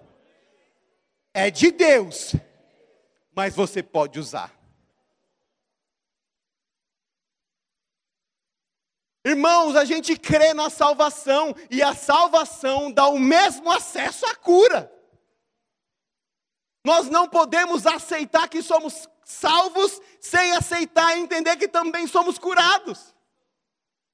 [1.34, 2.36] é de Deus,
[3.36, 4.52] mas você pode usar.
[9.26, 14.92] Irmãos, a gente crê na salvação e a salvação dá o mesmo acesso à cura.
[16.86, 23.16] Nós não podemos aceitar que somos salvos sem aceitar e entender que também somos curados.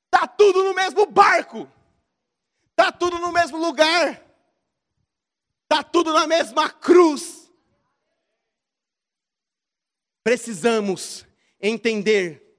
[0.05, 1.67] Está tudo no mesmo barco.
[2.79, 4.25] Está tudo no mesmo lugar.
[5.63, 7.51] Está tudo na mesma cruz.
[10.23, 11.27] Precisamos
[11.59, 12.57] entender,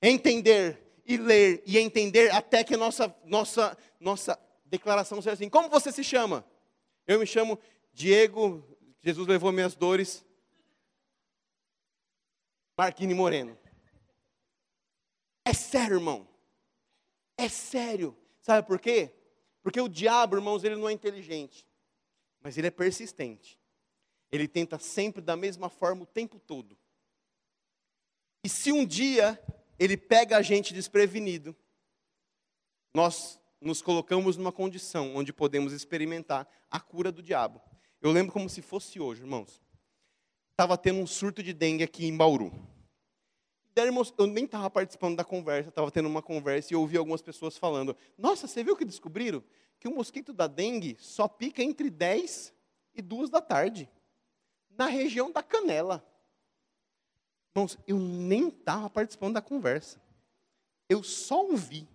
[0.00, 5.50] entender e ler e entender até que nossa nossa nossa declaração seja assim.
[5.50, 6.42] Como você se chama?
[7.06, 7.60] Eu me chamo
[7.92, 8.64] Diego.
[9.02, 10.24] Jesus levou minhas dores.
[12.78, 13.58] Marquine Moreno.
[15.44, 16.26] É sério, irmão.
[17.36, 18.16] É sério.
[18.40, 19.19] Sabe por quê?
[19.62, 21.66] Porque o diabo, irmãos, ele não é inteligente,
[22.40, 23.58] mas ele é persistente.
[24.32, 26.76] Ele tenta sempre da mesma forma o tempo todo.
[28.42, 29.42] E se um dia
[29.78, 31.54] ele pega a gente desprevenido,
[32.94, 37.60] nós nos colocamos numa condição onde podemos experimentar a cura do diabo.
[38.00, 39.60] Eu lembro como se fosse hoje, irmãos.
[40.50, 42.52] Estava tendo um surto de dengue aqui em Bauru.
[44.18, 47.56] Eu nem estava participando da conversa, estava tendo uma conversa e eu ouvi algumas pessoas
[47.56, 49.42] falando: Nossa, você viu que descobriram?
[49.78, 52.52] Que o mosquito da dengue só pica entre 10
[52.94, 53.88] e 2 da tarde,
[54.70, 56.04] na região da canela.
[57.54, 60.00] Irmãos, eu nem estava participando da conversa,
[60.88, 61.88] eu só ouvi.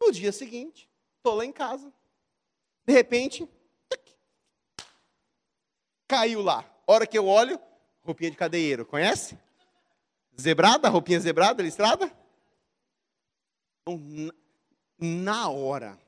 [0.00, 1.92] No dia seguinte, estou lá em casa,
[2.86, 3.48] de repente,
[6.06, 6.64] caiu lá.
[6.86, 7.60] Hora que eu olho,
[8.04, 9.36] roupinha de cadeieiro, conhece?
[10.40, 12.10] Zebrada, roupinha zebrada, listrada?
[13.82, 14.00] Então,
[14.98, 15.98] na hora,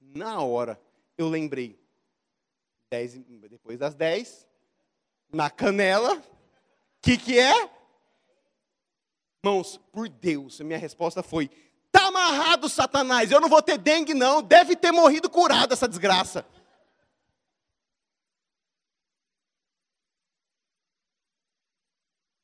[0.00, 0.80] na hora,
[1.16, 1.78] eu lembrei.
[2.90, 4.46] Dez, depois das dez,
[5.32, 6.22] na canela, o
[7.02, 7.70] que, que é?
[9.44, 11.48] Irmãos, por Deus, minha resposta foi:
[11.92, 16.44] tá amarrado, Satanás, eu não vou ter dengue, não, deve ter morrido curado essa desgraça.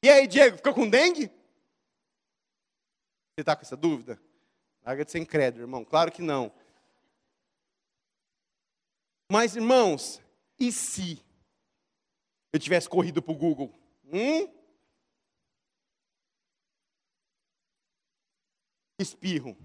[0.02, 1.28] E aí, Diego, ficou com dengue?
[3.28, 4.20] Você está com essa dúvida?
[4.84, 5.84] Larga de ser incrédulo, irmão.
[5.84, 6.52] Claro que não.
[9.30, 10.20] Mas, irmãos,
[10.58, 11.24] e se
[12.52, 13.72] eu tivesse corrido para o Google?
[14.04, 14.52] Hum?
[18.98, 19.56] Espirro.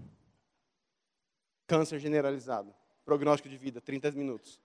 [1.66, 2.72] Câncer generalizado.
[3.04, 4.60] Prognóstico de vida, 30 minutos.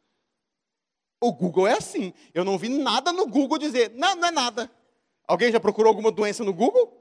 [1.20, 2.14] O Google é assim.
[2.32, 4.83] Eu não vi nada no Google dizer, não, não é nada.
[5.28, 7.00] Alguém já procurou alguma doença no Google?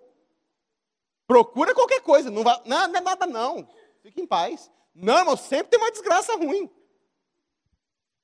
[1.27, 2.31] Procura qualquer coisa.
[2.31, 3.69] Não, vai, não, não é nada não.
[4.03, 4.71] Fique em paz.
[4.95, 6.71] Não, irmão, sempre tem uma desgraça ruim.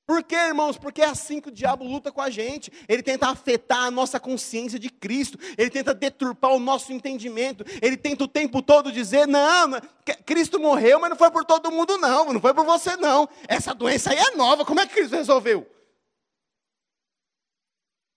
[0.09, 0.75] Por quê, irmãos?
[0.75, 2.71] Porque é assim que o diabo luta com a gente.
[2.87, 5.37] Ele tenta afetar a nossa consciência de Cristo.
[5.55, 7.63] Ele tenta deturpar o nosso entendimento.
[7.79, 9.79] Ele tenta o tempo todo dizer: não,
[10.25, 12.33] Cristo morreu, mas não foi por todo mundo, não.
[12.33, 13.29] Não foi por você, não.
[13.47, 14.65] Essa doença aí é nova.
[14.65, 15.69] Como é que Cristo resolveu?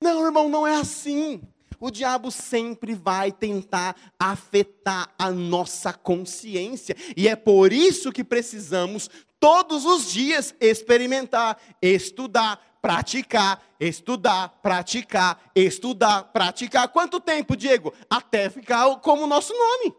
[0.01, 1.43] Não, irmão, não é assim.
[1.83, 6.95] O diabo sempre vai tentar afetar a nossa consciência.
[7.17, 16.23] E é por isso que precisamos todos os dias experimentar, estudar, praticar, estudar, praticar, estudar,
[16.33, 16.87] praticar.
[16.87, 17.93] Quanto tempo, Diego?
[18.09, 19.93] Até ficar como o nosso nome.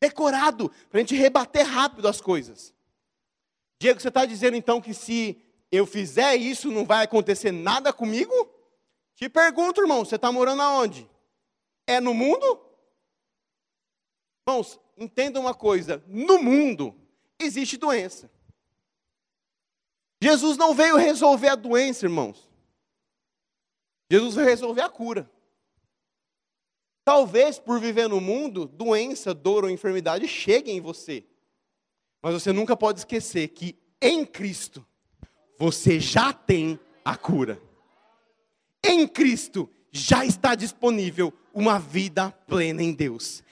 [0.00, 2.72] Decorado, para a gente rebater rápido as coisas.
[3.78, 5.36] Diego, você está dizendo então que se
[5.70, 8.57] eu fizer isso, não vai acontecer nada comigo?
[9.18, 11.10] Te pergunto, irmão, você está morando aonde?
[11.88, 12.64] É no mundo?
[14.46, 16.94] Irmãos, entenda uma coisa: no mundo,
[17.36, 18.30] existe doença.
[20.22, 22.48] Jesus não veio resolver a doença, irmãos.
[24.08, 25.28] Jesus veio resolver a cura.
[27.04, 31.26] Talvez por viver no mundo, doença, dor ou enfermidade cheguem em você.
[32.22, 34.86] Mas você nunca pode esquecer que em Cristo
[35.58, 37.60] você já tem a cura.
[38.84, 43.42] Em Cristo já está disponível uma vida plena em Deus.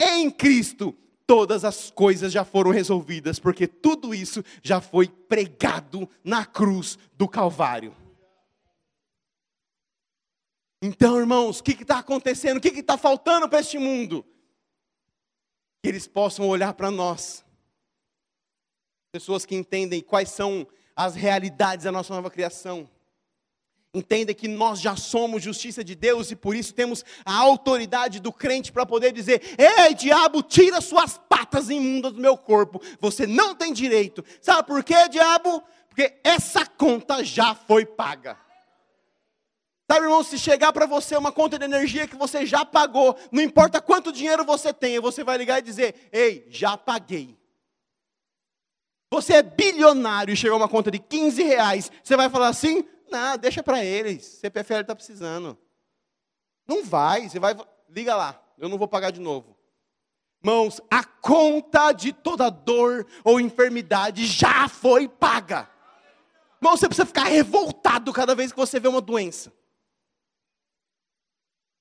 [0.00, 0.96] Em Cristo
[1.26, 7.28] todas as coisas já foram resolvidas, porque tudo isso já foi pregado na cruz do
[7.28, 7.94] Calvário.
[10.80, 12.58] Então, irmãos, o que está acontecendo?
[12.58, 14.24] O que está faltando para este mundo?
[15.82, 17.44] Que eles possam olhar para nós,
[19.10, 22.88] pessoas que entendem quais são as realidades da nossa nova criação
[23.96, 28.30] Entenda que nós já somos justiça de Deus e por isso temos a autoridade do
[28.30, 32.78] crente para poder dizer: Ei, diabo, tira suas patas imundas do meu corpo.
[33.00, 34.22] Você não tem direito.
[34.42, 35.62] Sabe por quê, diabo?
[35.88, 38.36] Porque essa conta já foi paga.
[39.90, 43.42] Sabe, irmão, se chegar para você uma conta de energia que você já pagou, não
[43.42, 47.34] importa quanto dinheiro você tenha, você vai ligar e dizer: Ei, já paguei.
[49.10, 53.36] Você é bilionário e chegou uma conta de 15 reais, você vai falar assim: não,
[53.36, 54.24] deixa para eles.
[54.24, 55.58] CPFL está precisando.
[56.66, 57.56] Não vai, você vai.
[57.88, 59.56] Liga lá, eu não vou pagar de novo.
[60.42, 65.68] Irmãos, a conta de toda dor ou enfermidade já foi paga.
[66.60, 69.52] Irmão, você precisa ficar revoltado cada vez que você vê uma doença.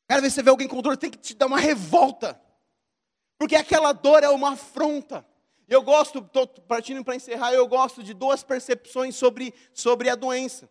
[0.07, 2.39] Cada vez que você vê alguém com dor, tem que te dar uma revolta.
[3.38, 5.25] Porque aquela dor é uma afronta.
[5.67, 10.69] Eu gosto, estou partindo para encerrar, eu gosto de duas percepções sobre, sobre a doença.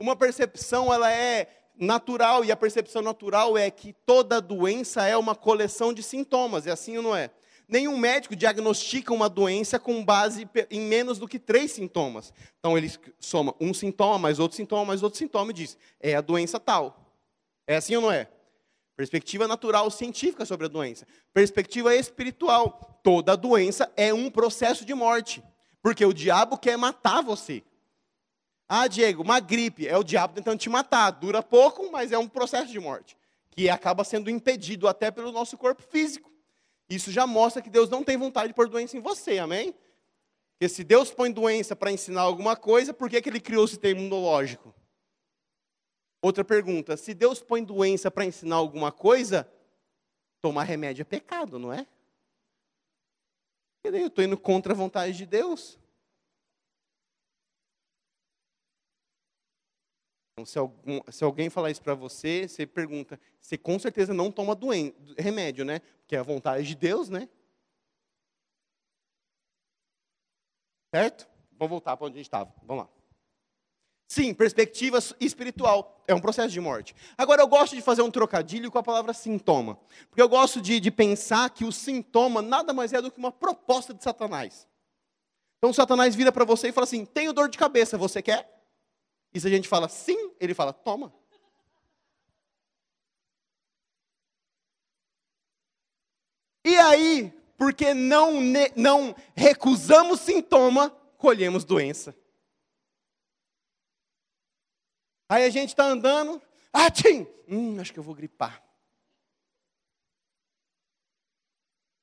[0.00, 1.46] Uma percepção ela é
[1.78, 6.70] natural e a percepção natural é que toda doença é uma coleção de sintomas, é
[6.70, 7.30] assim ou não é?
[7.68, 12.32] Nenhum médico diagnostica uma doença com base em menos do que três sintomas.
[12.58, 16.20] Então ele soma um sintoma, mais outro sintoma, mais outro sintoma e diz: é a
[16.20, 17.14] doença tal.
[17.66, 18.26] É assim ou não é?
[18.96, 21.06] Perspectiva natural científica sobre a doença.
[21.32, 23.00] Perspectiva espiritual.
[23.04, 25.42] Toda doença é um processo de morte.
[25.80, 27.62] Porque o diabo quer matar você.
[28.72, 31.10] Ah, Diego, uma gripe é o diabo tentando te matar.
[31.10, 33.16] Dura pouco, mas é um processo de morte,
[33.50, 36.30] que acaba sendo impedido até pelo nosso corpo físico.
[36.88, 39.74] Isso já mostra que Deus não tem vontade de pôr doença em você, amém?
[40.52, 43.68] Porque se Deus põe doença para ensinar alguma coisa, por que, que ele criou o
[43.68, 44.72] sistema imunológico?
[46.22, 49.50] Outra pergunta: se Deus põe doença para ensinar alguma coisa,
[50.40, 51.84] tomar remédio é pecado, não é?
[53.82, 55.76] E daí eu estou indo contra a vontade de Deus.
[60.40, 64.30] Então, se, algum, se alguém falar isso para você, você pergunta, você com certeza não
[64.30, 65.80] toma doen remédio, né?
[66.00, 67.28] Porque é a vontade de Deus, né?
[70.94, 71.28] Certo?
[71.52, 72.52] Vamos voltar para onde a gente estava.
[72.62, 72.90] Vamos lá.
[74.08, 76.02] Sim, perspectiva espiritual.
[76.08, 76.94] É um processo de morte.
[77.16, 79.78] Agora, eu gosto de fazer um trocadilho com a palavra sintoma.
[80.08, 83.30] Porque eu gosto de, de pensar que o sintoma nada mais é do que uma
[83.30, 84.66] proposta de Satanás.
[85.58, 88.59] Então, Satanás vira para você e fala assim: tenho dor de cabeça, você quer?
[89.32, 91.12] E se a gente fala sim, ele fala, toma.
[96.64, 98.40] E aí, porque não,
[98.76, 102.14] não recusamos sintoma, colhemos doença.
[105.28, 108.62] Aí a gente está andando, ah, tchim, hum, acho que eu vou gripar.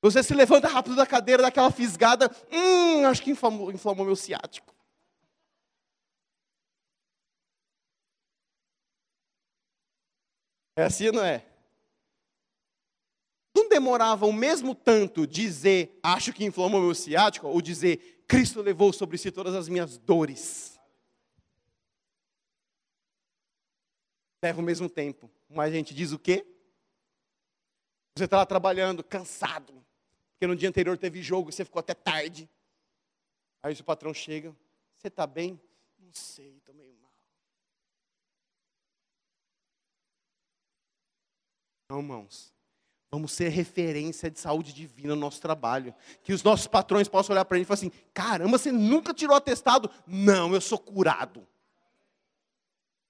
[0.01, 4.15] Você se levanta rápido da cadeira, dá aquela fisgada, hum, acho que inflamou, inflamou meu
[4.15, 4.76] ciático.
[10.77, 11.43] É assim, não é?
[13.55, 18.93] Não demorava o mesmo tanto dizer, acho que inflamou meu ciático, ou dizer, Cristo levou
[18.93, 20.79] sobre si todas as minhas dores.
[24.43, 26.45] Leva o mesmo tempo, mas a gente diz o quê?
[28.15, 29.83] Você está lá trabalhando, cansado,
[30.33, 32.47] porque no dia anterior teve jogo, você ficou até tarde.
[33.63, 34.55] Aí o patrão chega,
[34.95, 35.59] você está bem?
[35.97, 36.61] Não sei,
[41.89, 42.53] Não, irmãos.
[43.09, 45.95] Vamos ser referência de saúde divina no nosso trabalho.
[46.23, 49.13] Que os nossos patrões possam olhar para a gente e falar assim: caramba, você nunca
[49.13, 49.89] tirou atestado?
[50.05, 51.47] Não, eu sou curado.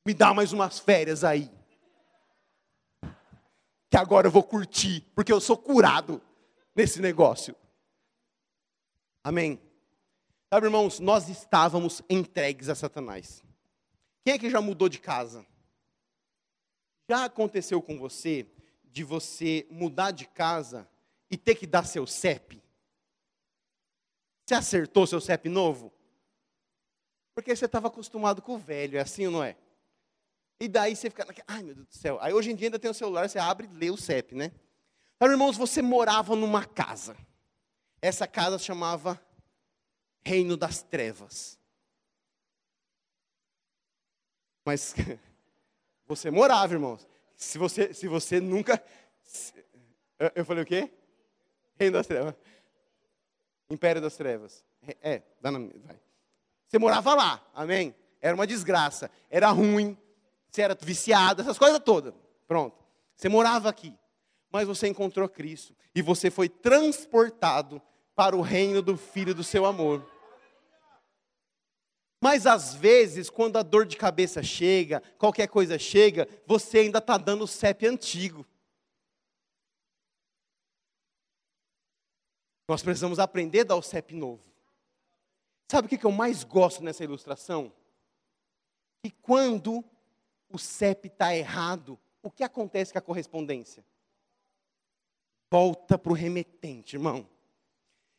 [0.06, 1.52] Me dá mais umas férias aí.
[3.90, 6.22] Que agora eu vou curtir, porque eu sou curado
[6.76, 7.56] nesse negócio.
[9.24, 9.60] Amém.
[10.54, 13.44] Sabe, irmãos, nós estávamos entregues a Satanás.
[14.24, 15.46] Quem é que já mudou de casa?
[17.10, 18.46] Já aconteceu com você
[18.98, 20.90] de você mudar de casa
[21.30, 22.64] e ter que dar seu CEP?
[24.44, 25.94] Você acertou seu CEP novo?
[27.36, 29.56] Porque você estava acostumado com o velho, é assim ou não é?
[30.60, 32.18] E daí você fica, ai meu Deus do céu.
[32.20, 34.52] Aí hoje em dia ainda tem o celular, você abre e lê o CEP, né?
[35.16, 37.16] Então, irmãos, você morava numa casa.
[38.02, 39.22] Essa casa chamava
[40.26, 41.60] Reino das Trevas.
[44.66, 44.96] Mas
[46.08, 47.08] você morava, irmãos.
[47.38, 48.84] Se você, se você nunca.
[50.34, 50.92] Eu falei o quê?
[51.80, 52.34] Reino das Trevas.
[53.70, 54.66] Império das Trevas.
[55.02, 56.00] É, dá na, vai.
[56.68, 57.96] Você morava lá, amém?
[58.20, 59.96] Era uma desgraça, era ruim,
[60.50, 62.14] você era viciado, essas coisas todas.
[62.48, 62.76] Pronto.
[63.16, 63.94] Você morava aqui,
[64.52, 67.82] mas você encontrou Cristo e você foi transportado
[68.16, 70.04] para o reino do Filho do seu amor.
[72.22, 77.18] Mas às vezes, quando a dor de cabeça chega, qualquer coisa chega, você ainda está
[77.18, 78.46] dando o CEP antigo.
[82.68, 84.44] Nós precisamos aprender a dar o CEP novo.
[85.72, 87.72] Sabe o que eu mais gosto nessa ilustração?
[89.04, 89.84] Que quando
[90.50, 93.86] o CEP está errado, o que acontece com a correspondência?
[95.52, 97.30] Volta para o remetente, irmão.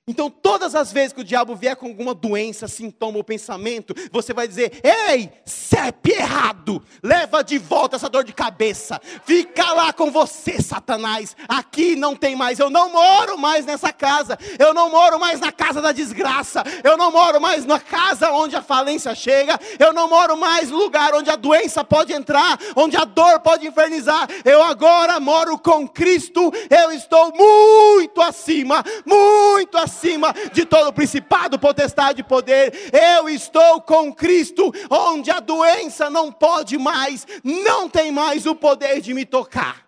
[0.09, 4.33] Então, todas as vezes que o diabo vier com alguma doença, sintoma ou pensamento, você
[4.33, 10.11] vai dizer: Ei, CEP errado, leva de volta essa dor de cabeça, fica lá com
[10.11, 11.37] você, Satanás.
[11.47, 15.53] Aqui não tem mais, eu não moro mais nessa casa, eu não moro mais na
[15.53, 20.09] casa da desgraça, eu não moro mais na casa onde a falência chega, eu não
[20.09, 24.27] moro mais no lugar onde a doença pode entrar, onde a dor pode infernizar.
[24.43, 31.59] Eu agora moro com Cristo, eu estou muito acima, muito acima acima de todo principado,
[31.59, 32.73] potestade e poder.
[32.95, 39.01] Eu estou com Cristo, onde a doença não pode mais, não tem mais o poder
[39.01, 39.87] de me tocar.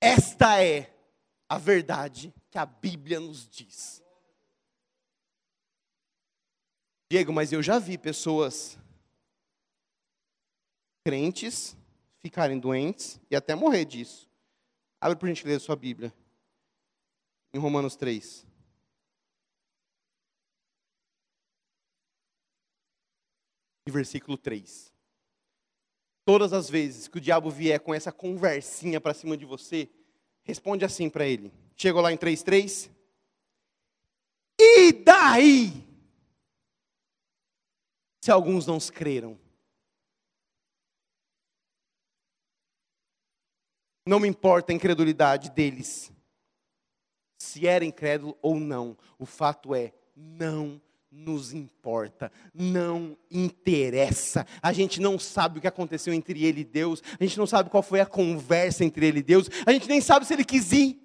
[0.00, 0.92] Esta é
[1.48, 4.02] a verdade que a Bíblia nos diz.
[7.10, 8.78] Diego, mas eu já vi pessoas
[11.04, 11.76] crentes
[12.20, 14.28] ficarem doentes e até morrer disso.
[15.00, 16.12] Abre para a gente ler a sua Bíblia
[17.52, 18.46] em Romanos 3.
[23.86, 24.92] E versículo 3.
[26.24, 29.90] Todas as vezes que o diabo vier com essa conversinha para cima de você,
[30.44, 31.52] responde assim para ele.
[31.76, 32.88] Chegou lá em 3:3.
[34.58, 35.86] E daí?
[38.20, 39.38] Se alguns não creram.
[44.06, 46.12] Não me importa a incredulidade deles
[47.42, 48.96] se era incrédulo ou não.
[49.18, 50.80] O fato é, não
[51.10, 54.46] nos importa, não interessa.
[54.62, 57.68] A gente não sabe o que aconteceu entre ele e Deus, a gente não sabe
[57.68, 60.72] qual foi a conversa entre ele e Deus, a gente nem sabe se ele quis
[60.72, 60.98] ir.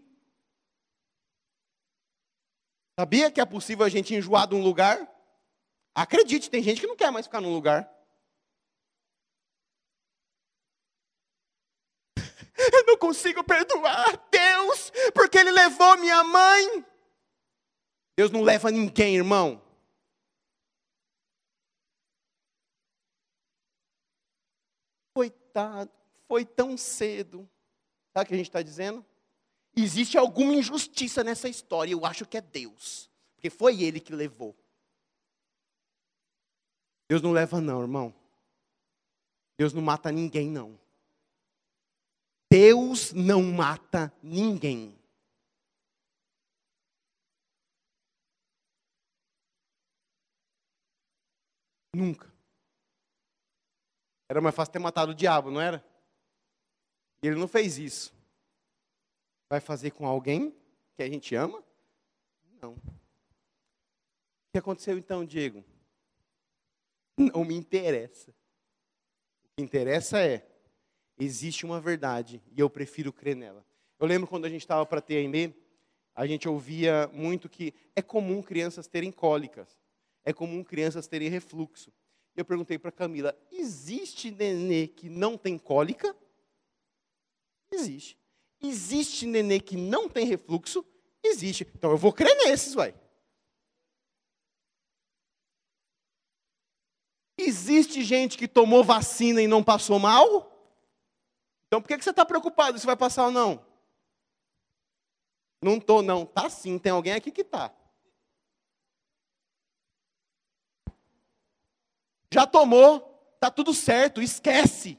[2.97, 5.11] Sabia que é possível a gente enjoar de um lugar?
[5.93, 7.91] Acredite, tem gente que não quer mais ficar num lugar.
[12.71, 16.85] Eu não consigo perdoar Deus, porque Ele levou minha mãe.
[18.17, 19.61] Deus não leva ninguém, irmão.
[25.13, 25.91] Coitado,
[26.27, 27.49] foi tão cedo.
[28.13, 29.05] Sabe o que a gente está dizendo?
[29.75, 34.55] Existe alguma injustiça nessa história, eu acho que é Deus, porque foi Ele que levou.
[37.07, 38.13] Deus não leva, não, irmão.
[39.57, 40.79] Deus não mata ninguém, não.
[42.49, 44.97] Deus não mata ninguém.
[51.93, 52.31] Nunca.
[54.29, 55.83] Era mais fácil ter matado o diabo, não era?
[57.23, 58.13] E ele não fez isso.
[59.49, 60.55] Vai fazer com alguém
[60.95, 61.63] que a gente ama?
[62.61, 62.73] Não.
[62.73, 62.81] O
[64.51, 65.63] que aconteceu então, Diego?
[67.17, 68.33] Não me interessa.
[69.55, 70.45] que interessa é,
[71.17, 73.65] existe uma verdade e eu prefiro crer nela.
[73.99, 75.53] Eu lembro quando a gente estava para TMB,
[76.15, 79.79] a gente ouvia muito que é comum crianças terem cólicas,
[80.23, 81.91] é comum crianças terem refluxo.
[82.35, 86.15] Eu perguntei para Camila: existe nenê que não tem cólica?
[87.71, 88.17] Existe.
[88.61, 90.85] Existe nenê que não tem refluxo?
[91.23, 91.67] Existe.
[91.75, 92.93] Então eu vou crer nesses, uai.
[97.37, 100.56] Existe gente que tomou vacina e não passou mal?
[101.67, 103.65] Então por que você está preocupado se vai passar ou não?
[105.61, 106.25] Não estou, não.
[106.25, 107.73] Tá sim, tem alguém aqui que está.
[112.33, 112.99] Já tomou,
[113.39, 114.97] tá tudo certo, esquece.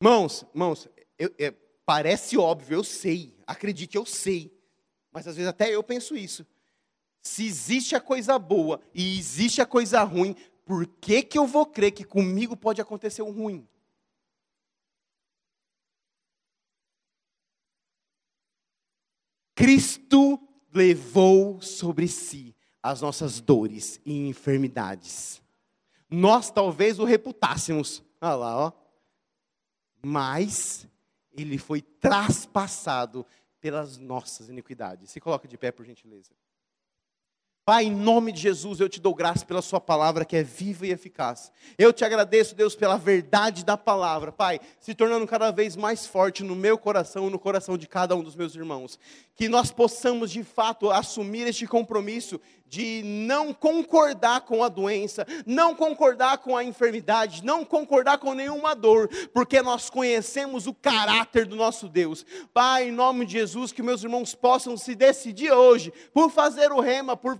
[0.00, 0.88] Mãos, mãos,
[1.18, 1.52] eu, eu,
[1.84, 4.56] parece óbvio, eu sei, acredite, eu sei.
[5.10, 6.46] Mas às vezes até eu penso isso.
[7.20, 10.36] Se existe a coisa boa e existe a coisa ruim,
[10.68, 13.66] por que, que eu vou crer que comigo pode acontecer o ruim?
[19.54, 20.38] Cristo
[20.70, 25.40] levou sobre si as nossas dores e enfermidades.
[26.10, 28.72] Nós talvez o reputássemos, olha lá, ó.
[30.04, 30.86] Mas
[31.32, 33.24] ele foi traspassado
[33.58, 35.10] pelas nossas iniquidades.
[35.12, 36.32] Se coloca de pé, por gentileza.
[37.68, 40.86] Pai, em nome de Jesus, eu te dou graça pela Sua palavra que é viva
[40.86, 41.52] e eficaz.
[41.76, 46.42] Eu te agradeço, Deus, pela verdade da palavra, Pai, se tornando cada vez mais forte
[46.42, 48.98] no meu coração e no coração de cada um dos meus irmãos.
[49.34, 55.74] Que nós possamos, de fato, assumir este compromisso de não concordar com a doença, não
[55.74, 61.56] concordar com a enfermidade, não concordar com nenhuma dor, porque nós conhecemos o caráter do
[61.56, 62.24] nosso Deus.
[62.52, 66.80] Pai, em nome de Jesus, que meus irmãos possam se decidir hoje por fazer o
[66.80, 67.38] rema, por,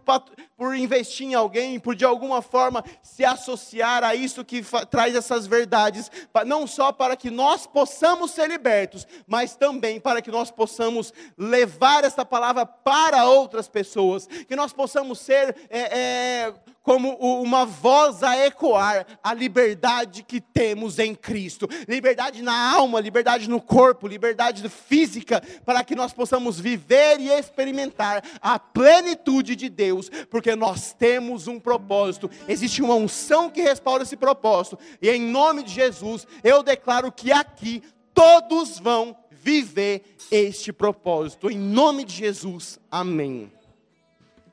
[0.59, 5.47] por investir em alguém, por de alguma forma se associar a isso que traz essas
[5.47, 6.11] verdades,
[6.45, 12.03] não só para que nós possamos ser libertos, mas também para que nós possamos levar
[12.03, 16.55] essa palavra para outras pessoas, que nós possamos ser é, é,
[16.89, 21.69] como uma voz a ecoar a liberdade que temos em Cristo.
[21.87, 28.25] Liberdade na alma, liberdade no corpo, liberdade física, para que nós possamos viver e experimentar
[28.41, 32.31] a plenitude de Deus, porque nós temos um propósito.
[32.49, 34.79] Existe uma unção que respalda esse propósito.
[35.03, 37.83] E em nome de Jesus, eu declaro que aqui
[38.15, 41.51] todos vão viver este propósito.
[41.51, 42.81] Em nome de Jesus.
[42.91, 43.58] Amém.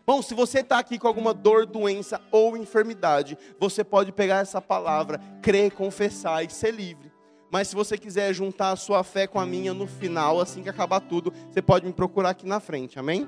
[0.06, 4.62] Bom, se você está aqui com alguma dor, doença ou enfermidade, você pode pegar essa
[4.62, 7.12] palavra, crer, confessar e ser livre.
[7.51, 10.70] Mas se você quiser juntar a sua fé com a minha no final, assim que
[10.70, 13.28] acabar tudo, você pode me procurar aqui na frente, amém?